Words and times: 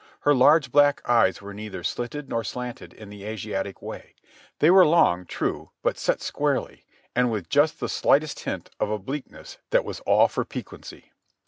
Her 0.21 0.33
large 0.33 0.71
black 0.71 1.07
eyes 1.07 1.43
were 1.43 1.53
neither 1.53 1.83
slitted 1.83 2.27
nor 2.27 2.43
slanted 2.43 2.91
in 2.91 3.11
the 3.11 3.23
Asiatic 3.23 3.83
way. 3.83 4.15
They 4.57 4.71
were 4.71 4.83
long, 4.83 5.27
true, 5.27 5.69
but 5.83 5.99
set 5.99 6.23
squarely, 6.23 6.87
and 7.15 7.31
with 7.31 7.49
just 7.49 7.79
the 7.79 7.87
slightest 7.87 8.39
hint 8.39 8.71
of 8.79 8.89
obliqueness 8.89 9.59
that 9.69 9.85
was 9.85 9.99
all 9.99 10.27
for 10.27 10.43
piquancy. 10.43 11.11